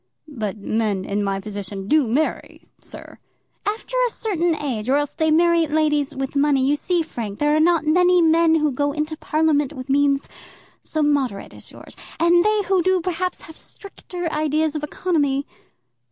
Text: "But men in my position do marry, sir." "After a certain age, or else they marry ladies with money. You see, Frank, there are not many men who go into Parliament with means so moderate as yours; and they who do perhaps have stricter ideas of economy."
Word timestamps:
"But 0.27 0.57
men 0.57 1.05
in 1.05 1.23
my 1.23 1.39
position 1.39 1.87
do 1.87 2.07
marry, 2.07 2.65
sir." 2.81 3.19
"After 3.67 3.95
a 3.97 4.09
certain 4.09 4.55
age, 4.55 4.89
or 4.89 4.97
else 4.97 5.13
they 5.13 5.29
marry 5.29 5.67
ladies 5.67 6.15
with 6.15 6.35
money. 6.35 6.65
You 6.65 6.75
see, 6.75 7.03
Frank, 7.03 7.37
there 7.37 7.55
are 7.55 7.59
not 7.59 7.85
many 7.85 8.19
men 8.19 8.55
who 8.55 8.71
go 8.71 8.93
into 8.93 9.15
Parliament 9.15 9.73
with 9.73 9.89
means 9.89 10.27
so 10.81 11.03
moderate 11.03 11.53
as 11.53 11.69
yours; 11.71 11.95
and 12.19 12.43
they 12.43 12.63
who 12.63 12.81
do 12.81 12.99
perhaps 12.99 13.43
have 13.43 13.57
stricter 13.57 14.25
ideas 14.31 14.75
of 14.75 14.83
economy." 14.83 15.45